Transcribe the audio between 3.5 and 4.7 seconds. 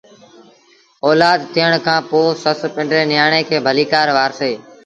ڀليٚڪآر وآرسي